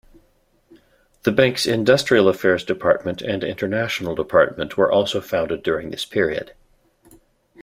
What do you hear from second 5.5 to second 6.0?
during